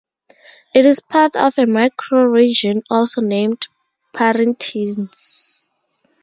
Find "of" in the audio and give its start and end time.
1.35-1.59